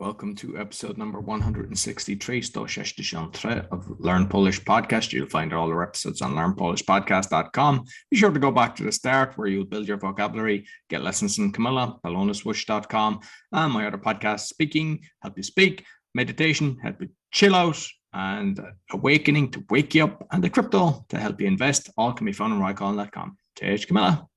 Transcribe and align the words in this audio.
Welcome 0.00 0.34
to 0.36 0.56
episode 0.56 0.96
number 0.96 1.20
163, 1.20 2.36
163 2.36 3.60
of 3.70 4.00
Learn 4.00 4.28
Polish 4.28 4.58
Podcast. 4.62 5.12
You'll 5.12 5.28
find 5.28 5.52
all 5.52 5.68
our 5.68 5.82
episodes 5.82 6.22
on 6.22 6.32
learnpolishpodcast.com. 6.32 7.84
Be 8.10 8.16
sure 8.16 8.30
to 8.30 8.40
go 8.40 8.50
back 8.50 8.74
to 8.76 8.82
the 8.82 8.92
start 8.92 9.36
where 9.36 9.46
you'll 9.46 9.66
build 9.66 9.86
your 9.86 9.98
vocabulary, 9.98 10.64
get 10.88 11.02
lessons 11.02 11.36
in 11.36 11.52
Camilla, 11.52 11.98
balonuswoosh.com, 12.02 13.20
and 13.52 13.72
my 13.74 13.86
other 13.86 13.98
podcast, 13.98 14.46
Speaking, 14.46 15.00
Help 15.20 15.36
You 15.36 15.42
Speak, 15.42 15.84
Meditation, 16.14 16.78
Help 16.82 17.02
You 17.02 17.10
Chill 17.30 17.54
Out, 17.54 17.86
and 18.14 18.58
Awakening 18.92 19.50
to 19.50 19.64
Wake 19.68 19.94
You 19.94 20.04
Up, 20.04 20.26
and 20.32 20.42
the 20.42 20.48
Crypto 20.48 21.04
to 21.10 21.18
help 21.18 21.42
you 21.42 21.46
invest. 21.46 21.90
All 21.98 22.14
can 22.14 22.24
be 22.24 22.32
found 22.32 22.54
on 22.54 22.60
roycall.com. 22.60 23.36
Cześć 23.54 23.86
Camilla. 23.86 24.29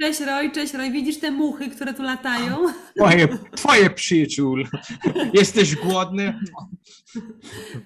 Cześć 0.00 0.20
Roy, 0.20 0.50
cześć 0.50 0.74
Roy. 0.74 0.90
Widzisz 0.90 1.18
te 1.18 1.30
muchy, 1.30 1.70
które 1.70 1.94
tu 1.94 2.02
latają? 2.02 2.56
Twoje, 2.96 3.28
twoje 3.56 3.90
przyjaciół. 3.90 4.56
Jesteś 5.34 5.76
głodny? 5.76 6.40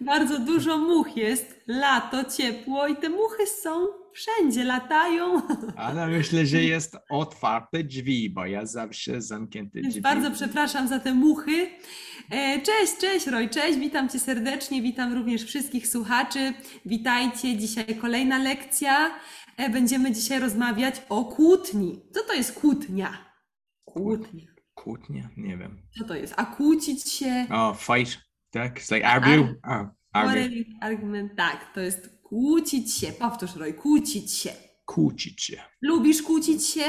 Bardzo 0.00 0.38
dużo 0.38 0.78
much 0.78 1.16
jest. 1.16 1.60
Lato, 1.66 2.24
ciepło 2.24 2.86
i 2.86 2.96
te 2.96 3.08
muchy 3.08 3.46
są 3.46 3.86
wszędzie, 4.14 4.64
latają. 4.64 5.42
Ale 5.76 6.06
myślę, 6.06 6.46
że 6.46 6.62
jest 6.62 6.96
otwarte 7.10 7.84
drzwi, 7.84 8.30
bo 8.30 8.46
ja 8.46 8.66
zawsze 8.66 9.22
zamknięte 9.22 9.80
drzwi. 9.80 10.00
bardzo 10.00 10.30
przepraszam 10.30 10.88
za 10.88 10.98
te 11.00 11.14
muchy. 11.14 11.66
E, 12.30 12.60
Cześć, 12.62 12.96
cześć 13.00 13.26
Roy, 13.26 13.48
cześć, 13.48 13.78
witam 13.78 14.08
Cię 14.08 14.18
serdecznie, 14.18 14.82
witam 14.82 15.12
również 15.14 15.44
wszystkich 15.44 15.88
słuchaczy. 15.88 16.52
Witajcie, 16.86 17.56
dzisiaj 17.56 17.96
kolejna 18.00 18.38
lekcja. 18.38 19.10
E, 19.56 19.70
Będziemy 19.70 20.12
dzisiaj 20.12 20.40
rozmawiać 20.40 21.02
o 21.08 21.24
kłótni. 21.24 22.02
Co 22.14 22.20
to 22.22 22.32
jest 22.34 22.60
kłótnia? 22.60 23.18
Kłótnia. 23.84 24.46
Kłótnia? 24.74 25.28
Nie 25.36 25.56
wiem. 25.56 25.82
Co 25.98 26.04
to 26.04 26.14
jest? 26.14 26.34
A 26.36 26.44
kłócić 26.46 27.12
się? 27.12 27.46
O, 27.52 27.74
fight, 27.74 28.20
tak? 28.50 28.80
It's 28.80 28.94
like 28.94 29.06
argue. 29.08 29.54
Argument, 30.80 31.32
tak, 31.36 31.74
to 31.74 31.80
jest 31.80 32.13
kłócić 32.34 32.94
się. 32.94 33.12
Powtórz 33.12 33.56
Roy, 33.56 33.72
kłócić 33.74 34.32
się. 34.32 34.50
Kłócić 34.84 35.42
się. 35.42 35.56
Lubisz 35.82 36.22
kłócić 36.22 36.66
się? 36.66 36.82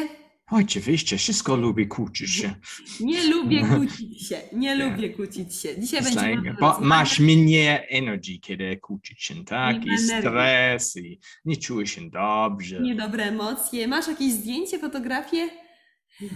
Oczywiście, 0.51 1.17
wszystko 1.17 1.55
lubi 1.55 1.87
kłócić 1.87 2.31
się. 2.31 2.55
Nie 2.99 3.27
lubię 3.27 3.65
kłócić 3.75 4.27
się. 4.27 4.41
Nie 4.53 4.75
Nie. 4.77 4.85
lubię 4.89 5.09
kłócić 5.09 5.55
się. 5.55 5.79
Dzisiaj 5.81 6.01
It's 6.01 6.03
będziemy 6.03 6.35
like, 6.35 6.55
bo 6.59 6.79
masz 6.79 7.19
mniej 7.19 7.79
energii, 7.89 8.39
kiedy 8.39 8.77
kłócić 8.77 9.23
się, 9.23 9.45
tak? 9.45 9.85
Nie 9.85 9.93
I 9.95 9.97
stres, 9.97 10.95
i 10.95 11.19
nie 11.45 11.57
czujesz 11.57 11.91
się 11.91 12.09
dobrze. 12.09 12.81
niedobre 12.81 13.23
emocje. 13.23 13.87
Masz 13.87 14.07
jakieś 14.07 14.31
zdjęcie, 14.31 14.79
fotografię? 14.79 15.49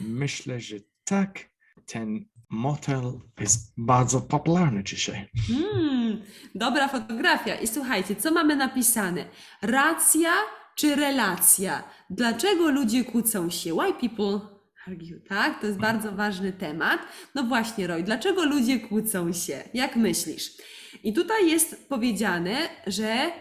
Myślę, 0.07 0.59
że 0.59 0.75
tak. 1.03 1.49
Ten 1.85 2.25
motel 2.49 3.01
jest 3.39 3.73
bardzo 3.77 4.21
popularny 4.21 4.83
dzisiaj. 4.83 5.29
Hmm, 5.47 5.98
dobra 6.55 6.87
fotografia. 6.87 7.55
I 7.55 7.67
słuchajcie, 7.67 8.15
co 8.15 8.31
mamy 8.31 8.55
napisane? 8.55 9.25
Racja 9.61 10.31
czy 10.75 10.95
relacja? 10.95 11.83
Dlaczego 12.09 12.71
ludzie 12.71 13.03
kłócą 13.03 13.49
się? 13.49 13.73
Why 13.73 13.93
people 14.09 14.39
argue, 14.87 15.19
tak? 15.27 15.61
To 15.61 15.67
jest 15.67 15.79
bardzo 15.79 16.11
ważny 16.11 16.53
temat. 16.53 16.99
No 17.35 17.43
właśnie, 17.43 17.87
Roy, 17.87 18.03
dlaczego 18.03 18.45
ludzie 18.45 18.79
kłócą 18.79 19.33
się? 19.33 19.63
Jak 19.73 19.95
myślisz? 19.95 20.51
I 21.03 21.13
tutaj 21.13 21.49
jest 21.49 21.89
powiedziane, 21.89 22.55
że 22.87 23.31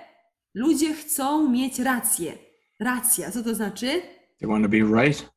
ludzie 0.54 0.94
chcą 0.94 1.50
mieć 1.50 1.78
rację. 1.78 2.38
Racja, 2.80 3.30
co 3.30 3.42
to 3.42 3.54
znaczy? 3.54 4.02
They 4.40 4.48
want 4.48 4.64
to 4.64 4.68
be 4.68 5.02
right. 5.02 5.30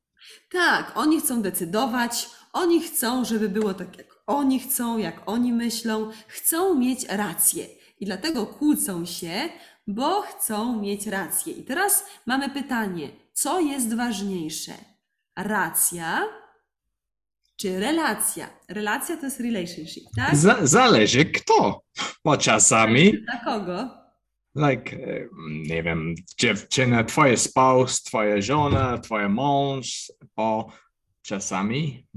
Tak, 0.52 0.92
oni 0.95 1.19
chcą 1.19 1.42
decydować, 1.42 2.30
oni 2.53 2.81
chcą, 2.81 3.25
żeby 3.25 3.50
było 3.50 3.73
tak, 3.73 3.97
jak 3.97 4.11
oni 4.38 4.60
chcą, 4.60 4.98
jak 4.98 5.22
oni 5.26 5.54
myślą, 5.54 6.12
chcą 6.28 6.76
mieć 6.76 7.06
rację. 7.10 7.66
I 8.00 8.06
dlatego 8.06 8.46
kłócą 8.46 9.06
się, 9.06 9.50
bo 9.88 10.22
chcą 10.22 10.81
mieć 10.81 11.08
rację. 11.08 11.53
I 11.53 11.64
teraz 11.64 12.06
mamy 12.25 12.50
pytanie, 12.50 13.09
co 13.34 13.59
jest 13.59 13.96
ważniejsze? 13.96 14.74
Racja 15.38 16.24
czy 17.58 17.80
relacja? 17.80 18.50
Relacja 18.68 19.18
to 19.18 19.25
jest 19.25 19.40
relationship, 19.40 20.03
tak? 20.16 20.36
Z- 20.36 20.70
zależy 20.70 21.25
kto. 21.25 21.81
Bo 22.25 22.38
czasami, 22.38 23.14
Dla 23.24 23.38
kogo? 23.46 23.90
like, 24.56 24.96
e, 24.97 25.28
nie 25.70 25.84
wiem, 25.84 26.16
dziewczyna, 26.40 27.03
twoja 27.03 27.38
spouse, 27.38 28.03
twoja 28.03 28.41
żona, 28.41 28.97
twoja 28.97 29.30
mąż, 29.30 30.12
bo 30.36 30.72
czasami, 31.22 32.08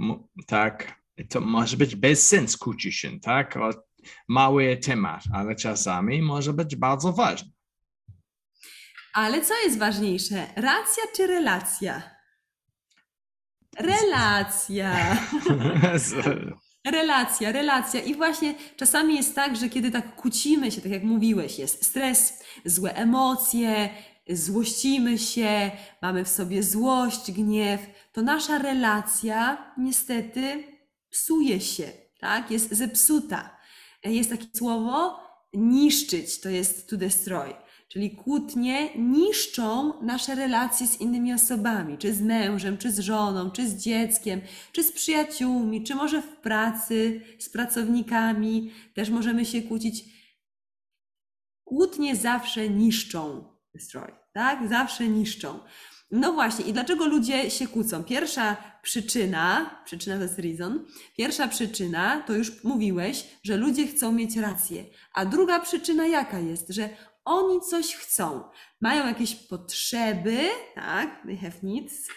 tak, 0.46 1.03
to 1.30 1.40
może 1.40 1.76
być 1.76 1.96
bez 1.96 2.28
sens 2.28 2.56
kłócić 2.56 2.96
się, 2.96 3.20
tak? 3.20 3.56
O 3.56 3.70
mały 4.28 4.76
temat, 4.76 5.22
ale 5.32 5.56
czasami 5.56 6.22
może 6.22 6.52
być 6.52 6.76
bardzo 6.76 7.12
ważny. 7.12 7.50
Ale 9.14 9.42
co 9.42 9.54
jest 9.64 9.78
ważniejsze? 9.78 10.46
Racja 10.56 11.02
czy 11.16 11.26
relacja? 11.26 12.02
Relacja. 13.78 14.94
Relacja, 16.84 17.52
relacja. 17.52 18.00
I 18.00 18.14
właśnie 18.14 18.54
czasami 18.76 19.16
jest 19.16 19.34
tak, 19.34 19.56
że 19.56 19.68
kiedy 19.68 19.90
tak 19.90 20.16
kłócimy 20.16 20.70
się, 20.72 20.80
tak 20.80 20.92
jak 20.92 21.02
mówiłeś, 21.02 21.58
jest 21.58 21.84
stres, 21.84 22.42
złe 22.64 22.94
emocje, 22.94 23.90
złościmy 24.28 25.18
się, 25.18 25.70
mamy 26.02 26.24
w 26.24 26.28
sobie 26.28 26.62
złość, 26.62 27.32
gniew, 27.32 27.80
to 28.12 28.22
nasza 28.22 28.58
relacja 28.58 29.72
niestety 29.78 30.73
psuje 31.14 31.60
się, 31.60 31.92
tak? 32.20 32.50
Jest 32.50 32.72
zepsuta. 32.74 33.56
Jest 34.04 34.30
takie 34.30 34.46
słowo 34.56 35.20
niszczyć, 35.52 36.40
to 36.40 36.48
jest 36.48 36.90
to 36.90 36.96
destroy. 36.96 37.54
Czyli 37.88 38.16
kłótnie 38.16 38.88
niszczą 38.96 40.02
nasze 40.02 40.34
relacje 40.34 40.86
z 40.86 41.00
innymi 41.00 41.34
osobami, 41.34 41.98
czy 41.98 42.14
z 42.14 42.20
mężem, 42.20 42.78
czy 42.78 42.92
z 42.92 42.98
żoną, 42.98 43.50
czy 43.50 43.68
z 43.68 43.76
dzieckiem, 43.76 44.40
czy 44.72 44.84
z 44.84 44.92
przyjaciółmi, 44.92 45.84
czy 45.84 45.94
może 45.94 46.22
w 46.22 46.36
pracy, 46.36 47.20
z 47.38 47.48
pracownikami. 47.48 48.70
Też 48.94 49.10
możemy 49.10 49.44
się 49.44 49.62
kłócić. 49.62 50.04
Kłótnie 51.64 52.16
zawsze 52.16 52.68
niszczą 52.68 53.44
destroy, 53.74 54.12
tak? 54.32 54.68
Zawsze 54.68 55.08
niszczą. 55.08 55.58
No 56.16 56.32
właśnie, 56.32 56.64
i 56.64 56.72
dlaczego 56.72 57.06
ludzie 57.06 57.50
się 57.50 57.66
kłócą? 57.66 58.04
Pierwsza 58.04 58.56
przyczyna, 58.82 59.70
przyczyna 59.84 60.16
to 60.16 60.22
jest 60.22 60.38
reason, 60.38 60.86
pierwsza 61.16 61.48
przyczyna 61.48 62.22
to 62.26 62.32
już 62.32 62.64
mówiłeś, 62.64 63.26
że 63.42 63.56
ludzie 63.56 63.86
chcą 63.86 64.12
mieć 64.12 64.36
rację. 64.36 64.84
A 65.14 65.24
druga 65.24 65.60
przyczyna 65.60 66.06
jaka 66.06 66.38
jest? 66.38 66.68
Że 66.68 66.88
oni 67.24 67.60
coś 67.60 67.94
chcą. 67.94 68.42
Mają 68.80 69.06
jakieś 69.06 69.34
potrzeby, 69.34 70.48
tak? 70.74 71.22
They 71.26 71.36
have 71.36 71.56
needs. 71.62 72.08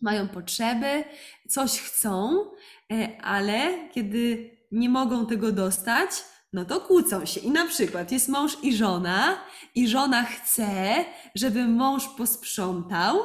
Mają 0.00 0.28
potrzeby, 0.28 1.04
coś 1.48 1.80
chcą, 1.80 2.44
e, 2.92 3.22
ale 3.22 3.88
kiedy 3.92 4.50
nie 4.72 4.88
mogą 4.88 5.26
tego 5.26 5.52
dostać, 5.52 6.10
no 6.52 6.64
to 6.64 6.80
kłócą 6.80 7.26
się. 7.26 7.40
I 7.40 7.50
na 7.50 7.66
przykład 7.66 8.12
jest 8.12 8.28
mąż 8.28 8.56
i 8.62 8.76
żona, 8.76 9.44
i 9.74 9.88
żona 9.88 10.24
chce, 10.24 11.04
żeby 11.34 11.68
mąż 11.68 12.08
posprzątał, 12.08 13.18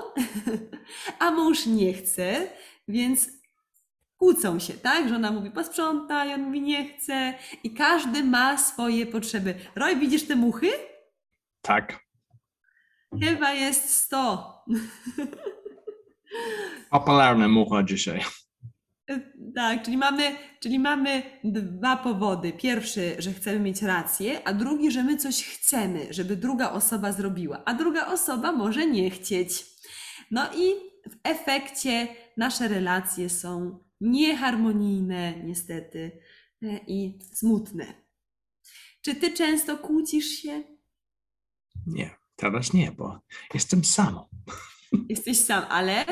a 1.20 1.32
mąż 1.32 1.66
nie 1.66 1.94
chce, 1.94 2.48
więc 2.88 3.30
kłócą 4.18 4.60
się, 4.60 4.74
tak? 4.74 5.10
Żona 5.10 5.32
mówi 5.32 5.52
posprzątaj, 5.52 6.34
on 6.34 6.42
mówi 6.42 6.62
nie 6.62 6.90
chce 6.90 7.34
i 7.64 7.74
każdy 7.74 8.24
ma 8.24 8.58
swoje 8.58 9.06
potrzeby. 9.06 9.56
Roy, 9.76 9.96
widzisz 9.96 10.28
te 10.28 10.36
muchy? 10.36 10.72
tak, 11.62 12.06
Chyba 13.24 13.54
jest 13.54 13.90
100. 13.90 14.64
popularna 16.92 17.48
mucha 17.48 17.84
dzisiaj. 17.84 18.22
Tak, 19.56 19.84
czyli 19.84 19.98
mamy, 19.98 20.36
czyli 20.60 20.80
mamy 20.80 21.24
dwa 21.44 21.98
powody. 21.98 22.54
Pierwszy, 22.54 23.16
że 23.20 23.34
chcemy 23.34 23.60
mieć 23.60 23.82
rację, 23.82 24.48
a 24.48 24.54
drugi, 24.54 24.92
że 24.92 25.04
my 25.04 25.18
coś 25.18 25.44
chcemy, 25.44 26.08
żeby 26.10 26.36
druga 26.36 26.72
osoba 26.72 27.12
zrobiła, 27.12 27.64
a 27.66 27.74
druga 27.74 28.08
osoba 28.08 28.52
może 28.52 28.88
nie 28.88 29.10
chcieć. 29.10 29.66
No 30.32 30.54
i 30.54 30.74
w 31.10 31.16
efekcie 31.24 32.08
nasze 32.38 32.68
relacje 32.68 33.30
są 33.30 33.80
nieharmonijne, 34.02 35.44
niestety, 35.44 36.22
e, 36.64 36.80
i 36.88 37.20
smutne. 37.34 37.86
Czy 39.02 39.16
ty 39.16 39.34
często 39.34 39.78
kłócisz 39.78 40.28
się? 40.28 40.64
Nie, 41.88 42.16
teraz 42.36 42.74
nie, 42.74 42.92
bo 42.92 43.20
jestem 43.54 43.84
sam. 43.84 44.20
Jesteś 45.10 45.40
sam, 45.40 45.64
ale 45.70 46.06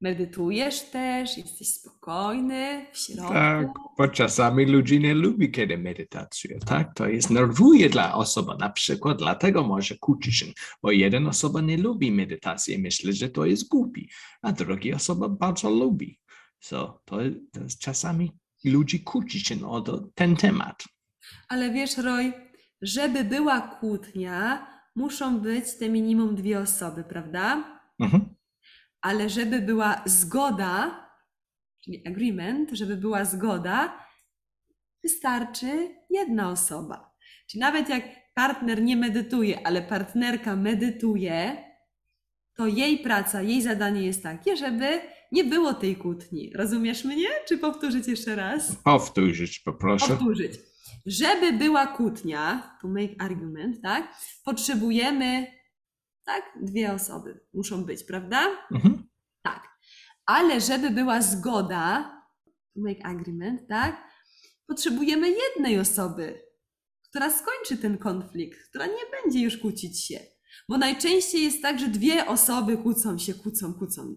medytujesz 0.00 0.82
też, 0.82 1.38
jesteś 1.38 1.68
spokojny 1.74 2.86
w 2.92 2.98
środku. 2.98 3.32
Tak, 3.32 3.66
bo 3.98 4.08
czasami 4.08 4.66
ludzie 4.66 4.98
nie 4.98 5.14
lubi, 5.14 5.50
kiedy 5.50 5.78
medytacje, 5.78 6.58
tak? 6.58 6.94
To 6.94 7.08
jest 7.08 7.30
nerwuje 7.30 7.88
dla 7.88 8.14
osoby, 8.14 8.52
na 8.58 8.70
przykład 8.70 9.18
dlatego 9.18 9.62
może 9.62 9.96
kłócić 9.96 10.36
się, 10.36 10.46
bo 10.82 10.90
jedna 10.90 11.30
osoba 11.30 11.60
nie 11.60 11.76
lubi 11.76 12.12
medytacji, 12.12 12.78
myśli, 12.78 13.12
że 13.12 13.28
to 13.28 13.44
jest 13.46 13.68
głupi, 13.68 14.08
a 14.42 14.52
druga 14.52 14.96
osoba 14.96 15.28
bardzo 15.28 15.70
lubi. 15.70 16.20
So, 16.60 17.00
to, 17.04 17.16
to 17.52 17.60
czasami 17.80 18.32
ludzi 18.64 19.00
kłóci 19.00 19.40
się 19.40 19.68
o 19.68 19.80
to, 19.80 20.08
ten 20.14 20.36
temat. 20.36 20.84
Ale 21.48 21.70
wiesz, 21.70 21.96
Roy, 21.98 22.32
żeby 22.82 23.24
była 23.24 23.60
kłótnia, 23.60 24.66
muszą 24.96 25.40
być 25.40 25.64
te 25.78 25.88
minimum 25.88 26.34
dwie 26.34 26.60
osoby, 26.60 27.04
prawda? 27.04 27.64
Mhm. 28.00 28.39
Ale 29.02 29.30
żeby 29.30 29.60
była 29.60 30.02
zgoda, 30.06 31.06
czyli 31.84 32.08
agreement, 32.08 32.70
żeby 32.72 32.96
była 32.96 33.24
zgoda, 33.24 34.06
wystarczy 35.02 35.88
jedna 36.10 36.50
osoba. 36.50 37.10
Czyli 37.50 37.60
nawet 37.60 37.88
jak 37.88 38.04
partner 38.34 38.82
nie 38.82 38.96
medytuje, 38.96 39.66
ale 39.66 39.82
partnerka 39.82 40.56
medytuje, 40.56 41.64
to 42.56 42.66
jej 42.66 42.98
praca, 42.98 43.42
jej 43.42 43.62
zadanie 43.62 44.02
jest 44.02 44.22
takie, 44.22 44.56
żeby 44.56 45.00
nie 45.32 45.44
było 45.44 45.74
tej 45.74 45.96
kłótni. 45.96 46.52
Rozumiesz 46.54 47.04
mnie? 47.04 47.28
Czy 47.48 47.58
powtórzyć 47.58 48.08
jeszcze 48.08 48.36
raz? 48.36 48.76
Powtórzyć 48.84 49.58
poproszę. 49.60 50.06
Powtórzyć. 50.06 50.52
Żeby 51.06 51.52
była 51.52 51.86
kłótnia, 51.86 52.76
to 52.82 52.88
make 52.88 53.10
argument, 53.18 53.82
tak? 53.82 54.14
Potrzebujemy, 54.44 55.46
tak? 56.24 56.44
Dwie 56.62 56.92
osoby 56.92 57.40
muszą 57.54 57.84
być, 57.84 58.04
prawda? 58.04 58.46
Mhm. 58.72 59.08
Tak. 59.42 59.68
Ale 60.26 60.60
żeby 60.60 60.90
była 60.90 61.22
zgoda, 61.22 62.16
make 62.76 63.04
agreement, 63.04 63.68
tak? 63.68 64.10
Potrzebujemy 64.66 65.30
jednej 65.30 65.78
osoby, 65.80 66.42
która 67.08 67.30
skończy 67.30 67.82
ten 67.82 67.98
konflikt, 67.98 68.68
która 68.68 68.86
nie 68.86 69.22
będzie 69.22 69.40
już 69.40 69.58
kłócić 69.58 70.04
się. 70.04 70.20
Bo 70.68 70.78
najczęściej 70.78 71.44
jest 71.44 71.62
tak, 71.62 71.78
że 71.78 71.88
dwie 71.88 72.26
osoby 72.26 72.76
kłócą 72.76 73.18
się, 73.18 73.34
kłócą, 73.34 73.74
kłócą. 73.74 74.14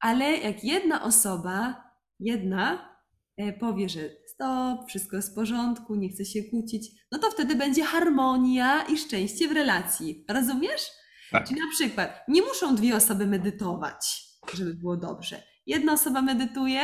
Ale 0.00 0.36
jak 0.36 0.64
jedna 0.64 1.02
osoba, 1.02 1.84
jedna, 2.20 2.96
e, 3.36 3.52
powie, 3.52 3.88
że 3.88 4.10
stop, 4.26 4.88
wszystko 4.88 5.16
jest 5.16 5.32
w 5.32 5.34
porządku, 5.34 5.94
nie 5.94 6.08
chce 6.08 6.24
się 6.24 6.42
kłócić, 6.42 6.90
no 7.12 7.18
to 7.18 7.30
wtedy 7.30 7.54
będzie 7.54 7.84
harmonia 7.84 8.82
i 8.82 8.98
szczęście 8.98 9.48
w 9.48 9.52
relacji. 9.52 10.24
Rozumiesz? 10.28 10.90
Tak. 11.32 11.48
Czyli 11.48 11.60
na 11.60 11.70
przykład 11.70 12.24
nie 12.28 12.42
muszą 12.42 12.76
dwie 12.76 12.96
osoby 12.96 13.26
medytować, 13.26 14.24
żeby 14.54 14.74
było 14.74 14.96
dobrze. 14.96 15.42
Jedna 15.66 15.92
osoba 15.92 16.22
medytuje 16.22 16.82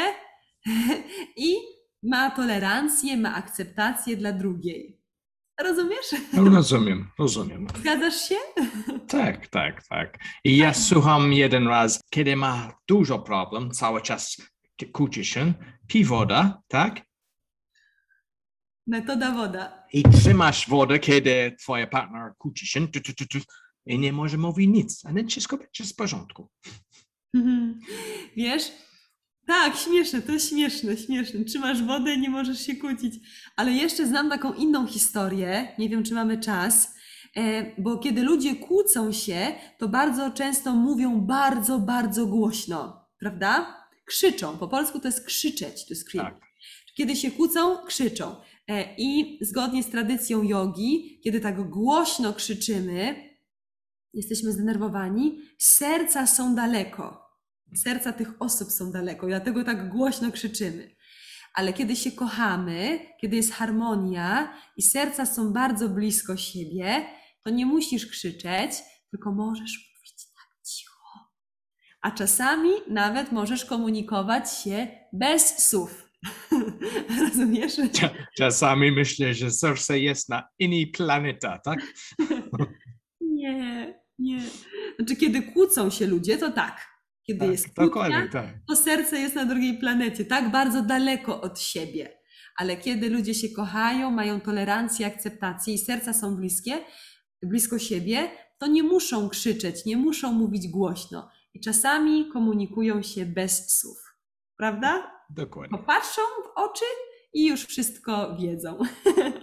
i 1.36 1.56
ma 2.02 2.30
tolerancję, 2.30 3.16
ma 3.16 3.34
akceptację 3.34 4.16
dla 4.16 4.32
drugiej. 4.32 4.98
Rozumiesz? 5.60 6.14
Rozumiem, 6.34 7.10
rozumiem. 7.18 7.66
Zgadzasz 7.80 8.28
się? 8.28 8.34
Tak, 9.08 9.46
tak, 9.46 9.86
tak. 9.88 10.18
I 10.44 10.56
ja 10.56 10.74
słucham 10.74 11.32
jeden 11.32 11.68
raz, 11.68 12.00
kiedy 12.10 12.36
ma 12.36 12.72
dużo 12.88 13.18
problem, 13.18 13.70
cały 13.70 14.02
czas 14.02 14.36
kłóci 14.92 15.24
się, 15.24 15.54
pij 15.88 16.04
woda, 16.04 16.62
tak? 16.68 17.00
Metoda 18.86 19.32
woda. 19.32 19.84
I 19.92 20.02
trzymasz 20.02 20.68
wodę, 20.68 20.98
kiedy 20.98 21.56
twoja 21.60 21.86
partner 21.86 22.32
kłóci 22.38 22.66
się 22.66 22.88
tu, 22.88 23.00
tu, 23.00 23.12
tu, 23.14 23.38
i 23.88 23.98
nie 23.98 24.12
może 24.12 24.38
mówić 24.38 24.68
nic, 24.68 25.04
a 25.04 25.12
nie 25.12 25.26
wszystko 25.26 25.56
będzie 25.56 25.84
w 25.84 25.94
porządku. 25.94 26.48
Mhm. 27.34 27.80
Wiesz? 28.36 28.72
Tak, 29.46 29.76
śmieszne, 29.76 30.22
to 30.22 30.38
śmieszne, 30.38 30.96
śmieszne. 30.96 31.44
Trzymasz 31.44 31.82
wodę 31.82 32.16
nie 32.16 32.30
możesz 32.30 32.66
się 32.66 32.76
kłócić. 32.76 33.14
Ale 33.56 33.72
jeszcze 33.72 34.06
znam 34.06 34.30
taką 34.30 34.54
inną 34.54 34.86
historię, 34.86 35.68
nie 35.78 35.88
wiem 35.88 36.02
czy 36.04 36.14
mamy 36.14 36.38
czas, 36.38 36.94
e, 37.36 37.82
bo 37.82 37.98
kiedy 37.98 38.22
ludzie 38.22 38.56
kłócą 38.56 39.12
się, 39.12 39.52
to 39.78 39.88
bardzo 39.88 40.30
często 40.30 40.74
mówią 40.74 41.20
bardzo, 41.20 41.78
bardzo 41.78 42.26
głośno, 42.26 43.06
prawda? 43.18 43.76
Krzyczą. 44.04 44.58
Po 44.58 44.68
polsku 44.68 45.00
to 45.00 45.08
jest 45.08 45.26
krzyczeć, 45.26 45.86
to 45.86 45.94
jest 45.94 46.08
scream. 46.08 46.26
Tak. 46.26 46.40
Kiedy 46.94 47.16
się 47.16 47.30
kłócą, 47.30 47.76
krzyczą. 47.86 48.36
E, 48.68 48.94
I 48.98 49.38
zgodnie 49.40 49.82
z 49.82 49.90
tradycją 49.90 50.42
jogi, 50.42 51.20
kiedy 51.24 51.40
tak 51.40 51.70
głośno 51.70 52.32
krzyczymy, 52.32 53.27
jesteśmy 54.14 54.52
zdenerwowani, 54.52 55.42
serca 55.58 56.26
są 56.26 56.54
daleko. 56.54 57.28
Serca 57.74 58.12
tych 58.12 58.42
osób 58.42 58.70
są 58.70 58.92
daleko, 58.92 59.26
dlatego 59.26 59.64
tak 59.64 59.88
głośno 59.88 60.32
krzyczymy. 60.32 60.96
Ale 61.54 61.72
kiedy 61.72 61.96
się 61.96 62.12
kochamy, 62.12 62.98
kiedy 63.20 63.36
jest 63.36 63.52
harmonia 63.52 64.54
i 64.76 64.82
serca 64.82 65.26
są 65.26 65.52
bardzo 65.52 65.88
blisko 65.88 66.36
siebie, 66.36 67.06
to 67.42 67.50
nie 67.50 67.66
musisz 67.66 68.06
krzyczeć, 68.06 68.70
tylko 69.10 69.32
możesz 69.32 69.92
mówić 69.96 70.26
tak 70.34 70.62
cicho. 70.66 71.28
A 72.02 72.10
czasami 72.10 72.70
nawet 72.90 73.32
możesz 73.32 73.64
komunikować 73.64 74.52
się 74.52 74.88
bez 75.12 75.68
słów. 75.68 76.08
Rozumiesz? 77.20 77.72
Czasami 78.36 78.92
myślę, 78.92 79.34
że 79.34 79.50
serce 79.50 79.98
jest 79.98 80.28
na 80.28 80.48
innej 80.58 80.86
planeta, 80.86 81.58
tak? 81.58 81.78
Nie, 83.54 84.00
nie. 84.18 84.40
Znaczy, 84.96 85.16
kiedy 85.16 85.42
kłócą 85.42 85.90
się 85.90 86.06
ludzie, 86.06 86.38
to 86.38 86.52
tak. 86.52 86.88
Kiedy 87.26 87.40
tak 87.40 87.50
jest 87.50 87.64
kłótnia, 87.64 87.84
dokładnie, 87.84 88.28
tak. 88.32 88.46
to 88.68 88.76
serce 88.76 89.18
jest 89.20 89.34
na 89.34 89.44
drugiej 89.44 89.78
planecie, 89.78 90.24
tak 90.24 90.50
bardzo 90.50 90.82
daleko 90.82 91.40
od 91.40 91.60
siebie. 91.60 92.18
Ale 92.56 92.76
kiedy 92.76 93.10
ludzie 93.10 93.34
się 93.34 93.48
kochają, 93.48 94.10
mają 94.10 94.40
tolerancję, 94.40 95.06
akceptację 95.06 95.74
i 95.74 95.78
serca 95.78 96.12
są 96.12 96.36
bliskie, 96.36 96.78
blisko 97.42 97.78
siebie, 97.78 98.30
to 98.58 98.66
nie 98.66 98.82
muszą 98.82 99.28
krzyczeć, 99.28 99.84
nie 99.84 99.96
muszą 99.96 100.32
mówić 100.32 100.68
głośno. 100.68 101.30
I 101.54 101.60
czasami 101.60 102.28
komunikują 102.32 103.02
się 103.02 103.26
bez 103.26 103.78
słów. 103.78 103.98
Prawda? 104.56 105.12
Dokładnie. 105.30 105.78
Popatrzą 105.78 106.22
w 106.44 106.58
oczy 106.58 106.84
i 107.34 107.46
już 107.46 107.64
wszystko 107.64 108.36
wiedzą. 108.36 108.78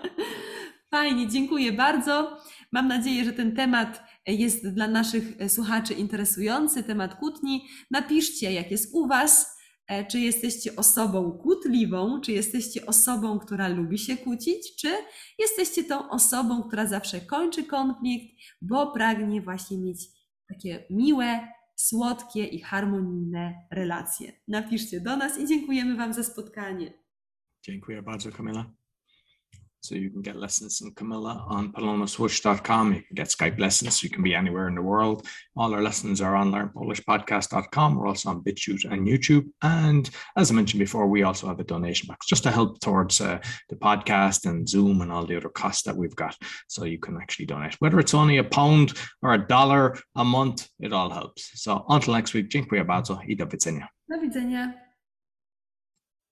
Fajnie, 0.91 1.27
dziękuję 1.27 1.71
bardzo. 1.71 2.37
Mam 2.75 2.87
nadzieję, 2.87 3.25
że 3.25 3.33
ten 3.33 3.55
temat 3.55 4.03
jest 4.27 4.69
dla 4.69 4.87
naszych 4.87 5.23
słuchaczy 5.47 5.93
interesujący, 5.93 6.83
temat 6.83 7.15
kłótni. 7.15 7.67
Napiszcie, 7.91 8.53
jak 8.53 8.71
jest 8.71 8.95
u 8.95 9.07
Was, 9.07 9.57
e, 9.87 10.05
czy 10.05 10.19
jesteście 10.19 10.75
osobą 10.75 11.31
kłótliwą, 11.31 12.21
czy 12.21 12.31
jesteście 12.31 12.85
osobą, 12.85 13.39
która 13.39 13.67
lubi 13.67 13.97
się 13.97 14.17
kłócić, 14.17 14.75
czy 14.75 14.87
jesteście 15.39 15.83
tą 15.83 16.09
osobą, 16.09 16.63
która 16.63 16.85
zawsze 16.85 17.21
kończy 17.21 17.63
konflikt, 17.63 18.35
bo 18.61 18.91
pragnie 18.91 19.41
właśnie 19.41 19.77
mieć 19.77 19.99
takie 20.47 20.85
miłe, 20.89 21.47
słodkie 21.75 22.45
i 22.45 22.61
harmonijne 22.61 23.67
relacje. 23.71 24.31
Napiszcie 24.47 25.01
do 25.01 25.17
nas 25.17 25.39
i 25.39 25.47
dziękujemy 25.47 25.95
Wam 25.95 26.13
za 26.13 26.23
spotkanie. 26.23 26.93
Dziękuję 27.63 28.01
bardzo, 28.01 28.31
Camilla. 28.31 28.84
So 29.85 29.93
you 29.93 30.09
can 30.09 30.23
get 30.23 30.35
lessons 30.35 30.79
from 30.79 30.95
Camilla 30.95 31.45
on 31.47 31.71
palomaswoosh.com. 31.71 32.93
You 32.93 33.01
can 33.03 33.13
get 33.13 33.27
Skype 33.27 33.59
lessons. 33.59 34.03
You 34.03 34.09
can 34.09 34.23
be 34.23 34.33
anywhere 34.33 34.67
in 34.67 34.73
the 34.73 34.81
world. 34.81 35.27
All 35.55 35.71
our 35.75 35.81
lessons 35.83 36.21
are 36.21 36.35
on 36.35 36.51
learnpolishpodcast.com. 36.51 37.95
We're 37.95 38.07
also 38.07 38.29
on 38.29 38.41
BitChute 38.41 38.91
and 38.91 39.07
YouTube. 39.07 39.45
And 39.61 40.09
as 40.35 40.49
I 40.49 40.55
mentioned 40.55 40.79
before, 40.79 41.05
we 41.05 41.21
also 41.21 41.47
have 41.47 41.59
a 41.59 41.63
donation 41.63 42.07
box 42.07 42.25
just 42.25 42.41
to 42.43 42.51
help 42.51 42.79
towards 42.79 43.21
uh, 43.21 43.37
the 43.69 43.75
podcast 43.75 44.49
and 44.49 44.67
Zoom 44.67 45.01
and 45.01 45.11
all 45.11 45.27
the 45.27 45.37
other 45.37 45.49
costs 45.49 45.83
that 45.83 45.95
we've 45.95 46.15
got. 46.15 46.35
So 46.67 46.85
you 46.85 46.97
can 46.97 47.17
actually 47.17 47.45
donate. 47.45 47.75
Whether 47.79 47.99
it's 47.99 48.15
only 48.15 48.37
a 48.37 48.43
pound 48.43 48.93
or 49.21 49.33
a 49.35 49.47
dollar 49.47 49.95
a 50.15 50.25
month, 50.25 50.67
it 50.79 50.93
all 50.93 51.11
helps. 51.11 51.51
So 51.61 51.85
until 51.89 52.13
next 52.15 52.33
week, 52.33 52.47
dziękuję 52.47 52.85
bardzo 52.85 53.19
i 53.27 53.35
do 53.35 53.45
widzenia. 53.45 53.87
Do 54.09 54.19
widzenia. 54.21 54.84